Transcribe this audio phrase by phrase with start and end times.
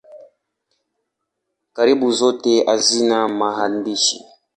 [1.75, 4.19] Karibu zote hazina maandishi.